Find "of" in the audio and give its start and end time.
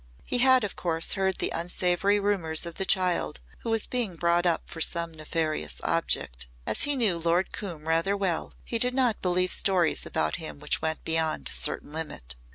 0.63-0.75, 2.65-2.73